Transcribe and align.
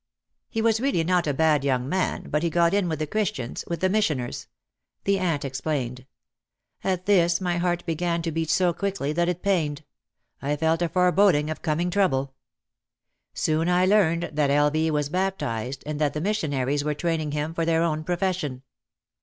"He 0.49 0.63
was 0.63 0.81
really 0.81 1.03
not 1.03 1.27
a 1.27 1.31
bad 1.35 1.63
young 1.63 1.87
man, 1.87 2.29
but 2.31 2.41
he 2.41 2.49
got 2.49 2.73
in 2.73 2.89
with 2.89 2.97
the 2.97 3.05
Christians, 3.05 3.63
with 3.67 3.81
the 3.81 3.87
missioners!" 3.89 4.47
the 5.05 5.19
aunt 5.19 5.45
explained. 5.45 6.07
At 6.83 7.05
this 7.05 7.39
my 7.39 7.57
heart 7.57 7.85
be 7.85 7.93
gan 7.93 8.23
to 8.23 8.31
beat 8.31 8.49
so 8.49 8.73
quickly 8.73 9.13
that 9.13 9.29
it 9.29 9.43
pained. 9.43 9.83
I 10.41 10.55
felt 10.55 10.81
a 10.81 10.89
foreboding 10.89 11.51
of 11.51 11.61
coming 11.61 11.91
trouble. 11.91 12.33
Soon 13.35 13.69
I 13.69 13.85
learned 13.85 14.31
that 14.33 14.49
L. 14.49 14.71
V. 14.71 14.89
was 14.89 15.09
bap 15.09 15.37
tised 15.37 15.83
and 15.85 16.01
that 16.01 16.13
the 16.13 16.19
missionaries 16.21 16.83
were 16.83 16.95
training 16.95 17.33
him 17.33 17.53
for 17.53 17.63
their 17.63 17.83
own 17.83 18.03
profession. 18.03 18.63